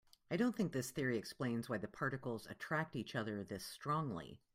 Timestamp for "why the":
1.69-1.87